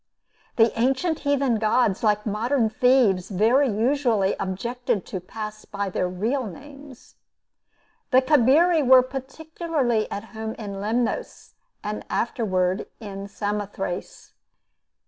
[0.55, 6.47] The ancient heathen gods, like modern thieves, very usually objected to pass by their real
[6.47, 7.13] names.
[8.09, 11.51] The Cabiri were particularly at home in Lemnos,
[11.83, 14.31] and afterward in Samothrace.